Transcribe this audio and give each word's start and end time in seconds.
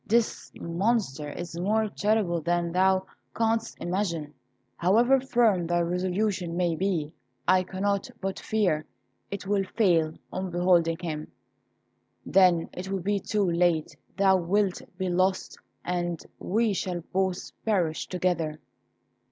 This 0.03 0.51
Monster 0.55 1.29
is 1.29 1.55
more 1.59 1.87
terrible 1.87 2.41
than 2.41 2.71
thou 2.71 3.05
canst 3.37 3.77
imagine. 3.79 4.33
However 4.75 5.19
firm 5.21 5.67
thy 5.67 5.81
resolution 5.81 6.57
may 6.57 6.75
be, 6.75 7.13
I 7.47 7.61
cannot 7.61 8.09
but 8.19 8.39
fear 8.39 8.87
it 9.29 9.45
will 9.45 9.63
fail 9.63 10.15
on 10.33 10.49
beholding 10.49 10.97
him; 10.97 11.31
then 12.25 12.67
it 12.73 12.89
will 12.89 13.03
be 13.03 13.19
too 13.19 13.47
late; 13.47 13.95
thou 14.17 14.37
wilt 14.37 14.81
be 14.97 15.07
lost, 15.07 15.59
and 15.85 16.19
we 16.39 16.73
shall 16.73 17.01
both 17.13 17.51
perish 17.63 18.07
together." 18.07 18.59